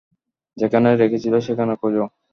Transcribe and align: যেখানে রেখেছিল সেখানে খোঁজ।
যেখানে 0.57 0.89
রেখেছিল 0.95 1.33
সেখানে 1.47 1.73
খোঁজ। 1.81 1.95